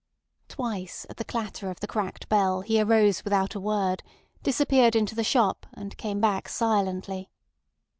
Twice 0.49 1.05
at 1.11 1.17
the 1.17 1.23
clatter 1.23 1.69
of 1.69 1.79
the 1.79 1.85
cracked 1.85 2.27
bell 2.27 2.61
he 2.61 2.81
arose 2.81 3.23
without 3.23 3.53
a 3.53 3.59
word, 3.59 4.01
disappeared 4.41 4.95
into 4.95 5.13
the 5.13 5.23
shop, 5.23 5.67
and 5.75 5.95
came 5.95 6.19
back 6.19 6.49
silently. 6.49 7.29